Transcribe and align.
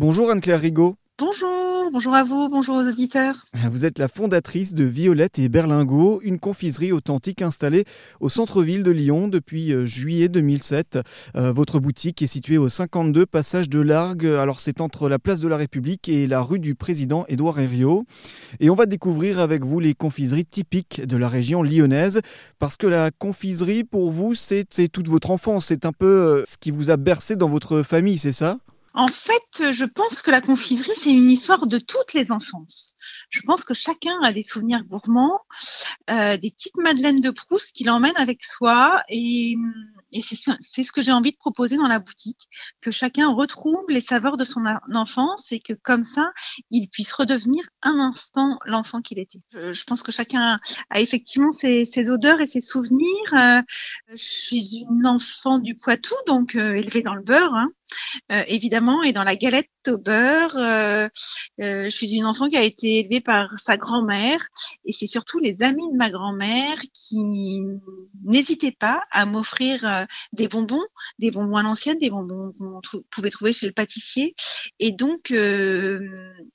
Bonjour 0.00 0.30
Anne-Claire 0.30 0.62
Rigaud. 0.62 0.96
Bonjour, 1.18 1.90
bonjour 1.92 2.14
à 2.14 2.24
vous, 2.24 2.48
bonjour 2.48 2.76
aux 2.76 2.88
auditeurs. 2.88 3.44
Vous 3.70 3.84
êtes 3.84 3.98
la 3.98 4.08
fondatrice 4.08 4.72
de 4.72 4.84
Violette 4.84 5.38
et 5.38 5.50
Berlingot, 5.50 6.22
une 6.22 6.38
confiserie 6.38 6.90
authentique 6.90 7.42
installée 7.42 7.84
au 8.18 8.30
centre-ville 8.30 8.82
de 8.82 8.92
Lyon 8.92 9.28
depuis 9.28 9.74
euh, 9.74 9.84
juillet 9.84 10.30
2007. 10.30 11.00
Euh, 11.36 11.52
votre 11.52 11.80
boutique 11.80 12.22
est 12.22 12.28
située 12.28 12.56
au 12.56 12.70
52 12.70 13.26
passage 13.26 13.68
de 13.68 13.78
Largue. 13.78 14.24
Alors 14.24 14.60
c'est 14.60 14.80
entre 14.80 15.10
la 15.10 15.18
place 15.18 15.40
de 15.40 15.48
la 15.48 15.58
République 15.58 16.08
et 16.08 16.26
la 16.26 16.40
rue 16.40 16.60
du 16.60 16.74
président 16.74 17.26
Édouard 17.28 17.60
Herriot. 17.60 18.06
Et 18.58 18.70
on 18.70 18.74
va 18.74 18.86
découvrir 18.86 19.38
avec 19.38 19.66
vous 19.66 19.80
les 19.80 19.92
confiseries 19.92 20.46
typiques 20.46 21.06
de 21.06 21.18
la 21.18 21.28
région 21.28 21.62
lyonnaise 21.62 22.22
parce 22.58 22.78
que 22.78 22.86
la 22.86 23.10
confiserie 23.10 23.84
pour 23.84 24.10
vous 24.10 24.34
c'est 24.34 24.64
toute 24.90 25.08
votre 25.08 25.30
enfance, 25.30 25.66
c'est 25.66 25.84
un 25.84 25.92
peu 25.92 26.06
euh, 26.06 26.44
ce 26.48 26.56
qui 26.56 26.70
vous 26.70 26.88
a 26.88 26.96
bercé 26.96 27.36
dans 27.36 27.50
votre 27.50 27.82
famille, 27.82 28.16
c'est 28.16 28.32
ça? 28.32 28.56
En 28.94 29.08
fait, 29.08 29.70
je 29.72 29.84
pense 29.84 30.22
que 30.22 30.30
la 30.30 30.40
confiserie, 30.40 30.90
c'est 30.96 31.10
une 31.10 31.30
histoire 31.30 31.66
de 31.66 31.78
toutes 31.78 32.12
les 32.12 32.32
enfances. 32.32 32.94
Je 33.28 33.40
pense 33.42 33.64
que 33.64 33.74
chacun 33.74 34.20
a 34.22 34.32
des 34.32 34.42
souvenirs 34.42 34.84
gourmands, 34.84 35.40
euh, 36.10 36.36
des 36.36 36.50
petites 36.50 36.76
madeleines 36.76 37.20
de 37.20 37.30
Proust 37.30 37.72
qu'il 37.72 37.88
emmène 37.90 38.16
avec 38.16 38.42
soi 38.42 39.02
et, 39.08 39.54
et 40.12 40.22
c'est 40.22 40.82
ce 40.82 40.92
que 40.92 41.02
j'ai 41.02 41.12
envie 41.12 41.32
de 41.32 41.36
proposer 41.36 41.76
dans 41.76 41.86
la 41.86 42.00
boutique, 42.00 42.48
que 42.80 42.90
chacun 42.90 43.32
retrouve 43.32 43.84
les 43.88 44.00
saveurs 44.00 44.36
de 44.36 44.44
son 44.44 44.64
enfance 44.92 45.52
et 45.52 45.60
que 45.60 45.72
comme 45.72 46.04
ça, 46.04 46.32
il 46.70 46.88
puisse 46.88 47.12
redevenir 47.12 47.64
un 47.82 47.98
instant 47.98 48.58
l'enfant 48.64 49.00
qu'il 49.02 49.18
était. 49.18 49.40
Je, 49.52 49.84
pense 49.84 50.02
que 50.02 50.12
chacun 50.12 50.58
a 50.90 51.00
effectivement 51.00 51.52
ses, 51.52 51.84
ses 51.84 52.10
odeurs 52.10 52.40
et 52.40 52.46
ses 52.46 52.60
souvenirs. 52.60 53.34
Euh, 53.34 53.62
je 54.10 54.16
suis 54.16 54.84
une 54.90 55.06
enfant 55.06 55.58
du 55.58 55.76
Poitou, 55.76 56.14
donc 56.26 56.56
euh, 56.56 56.74
élevée 56.74 57.02
dans 57.02 57.14
le 57.14 57.22
beurre. 57.22 57.54
Hein. 57.54 57.68
Euh, 58.32 58.42
évidemment, 58.46 59.02
et 59.02 59.12
dans 59.12 59.24
la 59.24 59.36
galette 59.36 59.68
au 59.88 59.98
beurre. 59.98 60.56
Euh, 60.56 61.08
euh, 61.60 61.84
je 61.84 61.90
suis 61.90 62.12
une 62.12 62.26
enfant 62.26 62.48
qui 62.48 62.56
a 62.56 62.62
été 62.62 63.00
élevée 63.00 63.20
par 63.20 63.58
sa 63.58 63.76
grand-mère, 63.76 64.46
et 64.84 64.92
c'est 64.92 65.06
surtout 65.06 65.38
les 65.38 65.56
amis 65.60 65.90
de 65.90 65.96
ma 65.96 66.10
grand-mère 66.10 66.78
qui 66.92 67.62
n'hésitaient 68.24 68.76
pas 68.78 69.02
à 69.10 69.26
m'offrir 69.26 70.06
des 70.32 70.48
bonbons, 70.48 70.84
des 71.18 71.30
bonbons 71.30 71.56
à 71.56 71.62
l'ancienne, 71.62 71.98
des 71.98 72.10
bonbons 72.10 72.50
qu'on 72.58 72.80
pouvait 73.10 73.30
trouver 73.30 73.52
chez 73.52 73.66
le 73.66 73.72
pâtissier. 73.72 74.34
Et 74.78 74.92
donc, 74.92 75.32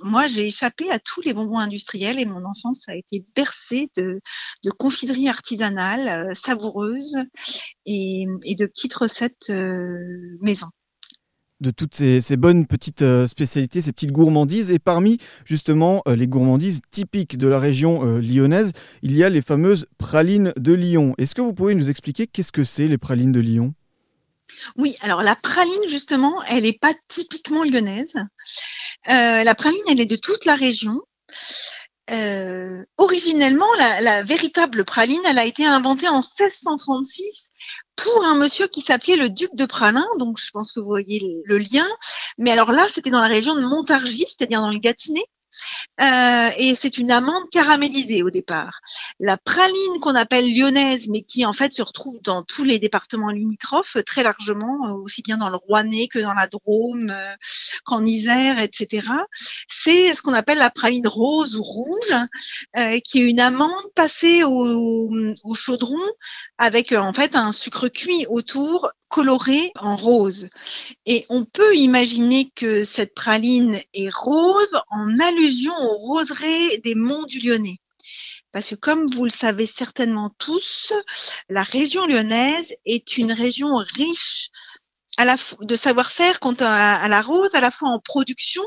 moi, 0.00 0.26
j'ai 0.26 0.46
échappé 0.46 0.90
à 0.90 0.98
tous 0.98 1.22
les 1.22 1.32
bonbons 1.32 1.58
industriels, 1.58 2.18
et 2.18 2.26
mon 2.26 2.44
enfance 2.44 2.84
a 2.88 2.96
été 2.96 3.24
bercée 3.34 3.90
de, 3.96 4.20
de 4.62 4.70
confiseries 4.70 5.28
artisanales 5.28 6.34
savoureuses 6.36 7.16
et, 7.86 8.26
et, 8.44 8.54
de 8.54 8.66
petites 8.66 8.94
recettes 8.94 9.50
maison 10.40 10.68
de 11.60 11.70
toutes 11.70 11.94
ces, 11.94 12.36
bonnes 12.36 12.66
petites 12.66 13.02
euh, 13.02 13.26
spécialités, 13.26 13.80
ces 13.80 13.92
petites 13.92 14.12
gourmandises. 14.12 14.70
Et 14.70 14.78
parmi 14.78 15.18
justement 15.44 16.02
euh, 16.06 16.16
les 16.16 16.26
gourmandises 16.26 16.82
typiques 16.90 17.38
de 17.38 17.48
la 17.48 17.58
région 17.58 18.04
euh, 18.04 18.20
lyonnaise, 18.20 18.72
il 19.02 19.16
y 19.16 19.24
a 19.24 19.28
les 19.28 19.42
fameuses 19.42 19.86
pralines 19.98 20.52
de 20.56 20.72
Lyon. 20.72 21.14
Est-ce 21.18 21.34
que 21.34 21.40
vous 21.40 21.54
pouvez 21.54 21.74
nous 21.74 21.90
expliquer 21.90 22.26
qu'est-ce 22.26 22.52
que 22.52 22.64
c'est 22.64 22.88
les 22.88 22.98
pralines 22.98 23.32
de 23.32 23.40
Lyon? 23.40 23.74
Oui, 24.76 24.96
alors 25.00 25.22
la 25.22 25.34
praline 25.34 25.88
justement, 25.88 26.42
elle 26.44 26.62
n'est 26.62 26.78
pas 26.80 26.94
typiquement 27.08 27.64
lyonnaise. 27.64 28.14
la 29.06 29.54
praline, 29.56 29.80
elle 29.90 30.00
est 30.00 30.06
de 30.06 30.16
toute 30.16 30.44
la 30.44 30.54
région. 30.54 31.00
originellement, 32.96 33.66
la, 33.76 34.00
la, 34.00 34.22
véritable 34.22 34.84
praline, 34.84 35.20
elle 35.26 35.38
a 35.38 35.44
été 35.44 35.66
inventée 35.66 36.08
en 36.08 36.20
1636 36.20 37.46
pour 37.96 38.24
un 38.24 38.36
monsieur 38.36 38.68
qui 38.68 38.80
s'appelait 38.82 39.16
le 39.16 39.28
duc 39.28 39.50
de 39.54 39.64
Pralin, 39.66 40.06
donc 40.18 40.38
je 40.38 40.50
pense 40.50 40.72
que 40.72 40.80
vous 40.80 40.86
voyez 40.86 41.42
le, 41.44 41.58
lien. 41.58 41.86
Mais 42.38 42.52
alors 42.52 42.72
là, 42.72 42.86
c'était 42.92 43.10
dans 43.10 43.20
la 43.20 43.28
région 43.28 43.54
de 43.54 43.62
Montargis, 43.62 44.26
c'est-à-dire 44.28 44.60
dans 44.60 44.70
le 44.70 44.78
Gâtinais. 44.78 45.24
Euh, 46.00 46.50
et 46.58 46.74
c'est 46.74 46.98
une 46.98 47.10
amande 47.10 47.48
caramélisée 47.50 48.22
au 48.22 48.30
départ. 48.30 48.80
La 49.18 49.36
praline 49.36 50.00
qu'on 50.00 50.14
appelle 50.14 50.52
lyonnaise, 50.52 51.08
mais 51.08 51.22
qui 51.22 51.46
en 51.46 51.52
fait 51.52 51.72
se 51.72 51.82
retrouve 51.82 52.20
dans 52.22 52.42
tous 52.42 52.64
les 52.64 52.78
départements 52.78 53.30
limitrophes 53.30 53.96
très 54.04 54.22
largement, 54.22 54.88
euh, 54.88 54.92
aussi 54.92 55.22
bien 55.22 55.38
dans 55.38 55.48
le 55.48 55.56
Rouennais 55.56 56.08
que 56.08 56.18
dans 56.18 56.34
la 56.34 56.46
Drôme, 56.46 57.10
euh, 57.10 57.34
qu'en 57.84 58.04
Isère, 58.04 58.60
etc. 58.60 59.08
C'est 59.68 60.14
ce 60.14 60.22
qu'on 60.22 60.34
appelle 60.34 60.58
la 60.58 60.70
praline 60.70 61.08
rose 61.08 61.56
ou 61.56 61.62
rouge, 61.62 62.14
qui 63.04 63.20
est 63.20 63.28
une 63.28 63.40
amande 63.40 63.70
passée 63.94 64.44
au, 64.44 65.10
au 65.44 65.54
chaudron 65.54 65.96
avec 66.58 66.92
en 66.92 67.12
fait 67.12 67.36
un 67.36 67.52
sucre 67.52 67.88
cuit 67.88 68.26
autour 68.28 68.90
coloré 69.08 69.70
en 69.76 69.96
rose. 69.96 70.48
Et 71.06 71.24
on 71.28 71.44
peut 71.44 71.76
imaginer 71.76 72.50
que 72.54 72.84
cette 72.84 73.14
praline 73.14 73.80
est 73.94 74.12
rose 74.12 74.76
en 74.90 75.18
allusion 75.20 75.72
aux 75.72 75.98
roseraies 75.98 76.78
des 76.78 76.96
monts 76.96 77.24
du 77.26 77.40
Lyonnais. 77.40 77.78
Parce 78.52 78.70
que 78.70 78.74
comme 78.74 79.06
vous 79.06 79.24
le 79.24 79.30
savez 79.30 79.66
certainement 79.66 80.30
tous, 80.38 80.92
la 81.48 81.62
région 81.62 82.06
lyonnaise 82.06 82.72
est 82.84 83.18
une 83.18 83.32
région 83.32 83.76
riche 83.96 84.50
de 85.60 85.76
savoir-faire 85.76 86.40
quant 86.40 86.56
à, 86.60 87.06
la 87.08 87.22
rose, 87.22 87.54
à 87.54 87.60
la 87.60 87.70
fois 87.70 87.90
en 87.90 88.00
production, 88.00 88.62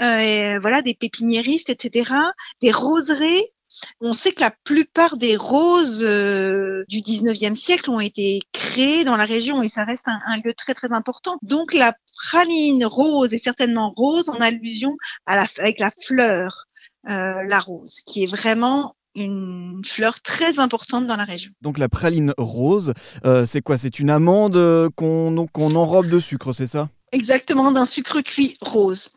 euh, 0.00 0.58
voilà, 0.60 0.82
des 0.82 0.94
pépiniéristes, 0.94 1.70
etc., 1.70 2.12
des 2.60 2.72
roseraies 2.72 3.52
on 4.00 4.12
sait 4.12 4.32
que 4.32 4.40
la 4.40 4.50
plupart 4.64 5.16
des 5.16 5.36
roses 5.36 6.02
euh, 6.02 6.84
du 6.88 7.00
19e 7.00 7.54
siècle 7.54 7.90
ont 7.90 8.00
été 8.00 8.40
créées 8.52 9.04
dans 9.04 9.16
la 9.16 9.24
région 9.24 9.62
et 9.62 9.68
ça 9.68 9.84
reste 9.84 10.04
un, 10.06 10.36
lieu 10.38 10.54
très 10.54 10.74
très 10.74 10.92
important. 10.92 11.36
Donc 11.42 11.74
la 11.74 11.94
praline 12.30 12.84
rose 12.84 13.32
est 13.34 13.42
certainement 13.42 13.92
rose 13.96 14.28
en 14.28 14.40
allusion 14.40 14.96
à 15.26 15.36
la, 15.36 15.46
avec 15.58 15.78
la 15.78 15.90
fleur, 16.04 16.66
euh, 17.08 17.42
la 17.44 17.60
rose, 17.60 18.00
qui 18.06 18.24
est 18.24 18.30
vraiment 18.30 18.94
une 19.14 19.82
fleur 19.86 20.20
très 20.20 20.58
importante 20.58 21.06
dans 21.06 21.16
la 21.16 21.24
région. 21.24 21.50
Donc 21.62 21.78
la 21.78 21.88
praline 21.88 22.34
rose, 22.36 22.92
euh, 23.24 23.46
c'est 23.46 23.62
quoi? 23.62 23.78
C'est 23.78 23.98
une 23.98 24.10
amande 24.10 24.90
qu'on 24.94 25.36
enrobe 25.56 26.10
de 26.10 26.20
sucre, 26.20 26.52
c'est 26.52 26.66
ça? 26.66 26.90
Exactement, 27.12 27.72
d'un 27.72 27.86
sucre 27.86 28.20
cuit 28.20 28.56
rose 28.60 29.10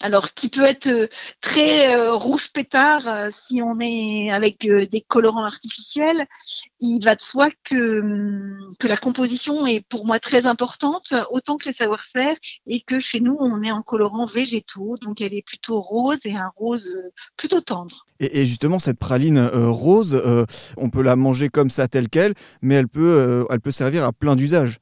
alors 0.00 0.34
qui 0.34 0.48
peut 0.48 0.64
être 0.64 0.88
euh, 0.88 1.06
très 1.40 1.96
euh, 1.96 2.14
rouge 2.14 2.52
pétard 2.52 3.08
euh, 3.08 3.30
si 3.32 3.62
on 3.62 3.80
est 3.80 4.30
avec 4.30 4.66
des 4.66 5.04
colorants 5.06 5.44
artificiels. 5.44 6.26
Il 6.80 7.02
va 7.02 7.14
de 7.14 7.22
soi 7.22 7.48
que, 7.64 8.00
hum, 8.00 8.74
que 8.78 8.86
la 8.86 8.96
composition 8.96 9.66
est 9.66 9.80
pour 9.88 10.06
moi 10.06 10.18
très 10.18 10.46
importante, 10.46 11.14
autant 11.30 11.56
que 11.56 11.66
les 11.66 11.74
savoir-faire, 11.74 12.36
et 12.66 12.80
que 12.80 13.00
chez 13.00 13.20
nous 13.20 13.36
on 13.38 13.62
est 13.62 13.70
en 13.70 13.82
colorants 13.82 14.26
végétaux, 14.26 14.96
donc 15.00 15.20
elle 15.20 15.34
est 15.34 15.44
plutôt 15.46 15.80
rose 15.80 16.20
et 16.24 16.36
un 16.36 16.50
rose 16.56 16.88
plutôt 17.36 17.60
tendre. 17.60 18.06
Et, 18.18 18.46
justement, 18.46 18.78
cette 18.78 18.98
praline 18.98 19.38
rose, 19.38 20.22
on 20.78 20.88
peut 20.88 21.02
la 21.02 21.16
manger 21.16 21.50
comme 21.50 21.68
ça, 21.68 21.86
telle 21.86 22.08
qu'elle, 22.08 22.32
mais 22.62 22.74
elle 22.74 22.88
peut, 22.88 23.46
elle 23.50 23.60
peut 23.60 23.70
servir 23.70 24.06
à 24.06 24.12
plein 24.12 24.36
d'usages. 24.36 24.78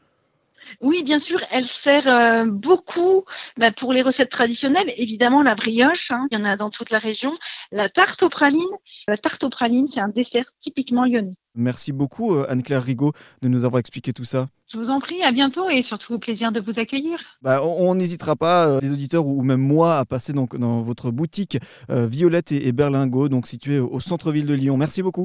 Oui, 0.81 1.03
bien 1.03 1.19
sûr, 1.19 1.41
elle 1.51 1.67
sert 1.67 2.07
euh, 2.09 2.47
beaucoup 2.47 3.25
bah, 3.57 3.73
pour 3.73 3.93
les 3.93 4.03
recettes 4.03 4.31
traditionnelles. 4.31 4.93
Évidemment, 4.97 5.43
la 5.43 5.55
brioche, 5.55 6.11
hein, 6.11 6.27
il 6.31 6.39
y 6.39 6.41
en 6.41 6.45
a 6.45 6.57
dans 6.57 6.71
toute 6.71 6.91
la 6.91 6.99
région. 6.99 7.33
La 7.73 7.89
tarte 7.89 8.23
aux 8.23 8.29
pralines, 8.29 8.61
la 9.09 9.17
tarte 9.17 9.45
aux 9.45 9.51
pralines, 9.51 9.89
c'est 9.89 10.01
un 10.01 10.09
dessert 10.09 10.47
typiquement 10.61 11.05
lyonnais. 11.05 11.35
Merci 11.57 11.93
beaucoup 11.93 12.35
euh, 12.35 12.47
Anne-Claire 12.49 12.83
Rigaud 12.83 13.13
de 13.41 13.49
nous 13.49 13.65
avoir 13.65 13.79
expliqué 13.79 14.13
tout 14.13 14.25
ça. 14.25 14.49
Je 14.67 14.77
vous 14.77 14.91
en 14.91 14.99
prie, 14.99 15.23
à 15.23 15.31
bientôt 15.31 15.71
et 15.71 15.83
surtout 15.83 16.15
au 16.15 16.19
plaisir 16.19 16.51
de 16.51 16.59
vous 16.59 16.81
accueillir. 16.81 17.21
Bah, 17.43 17.61
on 17.63 17.95
n'hésitera 17.95 18.35
pas, 18.35 18.67
euh, 18.67 18.81
les 18.81 18.91
auditeurs 18.91 19.27
ou 19.27 19.43
même 19.43 19.61
moi, 19.61 19.99
à 19.99 20.05
passer 20.05 20.33
donc 20.33 20.57
dans 20.57 20.83
votre 20.83 21.13
boutique 21.13 21.59
Violette 21.89 22.51
et, 22.51 22.73
Berlingot, 22.73 23.29
donc 23.29 23.47
située 23.47 23.79
au 23.79 24.01
centre-ville 24.01 24.47
de 24.47 24.55
Lyon. 24.55 24.77
Merci 24.77 25.03
beaucoup. 25.03 25.23